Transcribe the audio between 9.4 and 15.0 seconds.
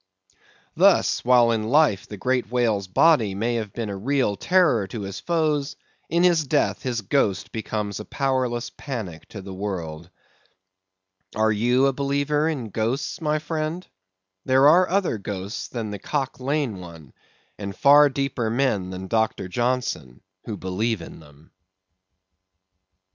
a world. Are you a believer in ghosts, my friend? There are